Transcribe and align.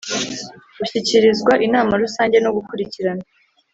gushyikirizwa 0.77 1.53
Inama 1.65 1.93
Rusange 2.03 2.37
no 2.41 2.51
gukurikirana 2.55 3.23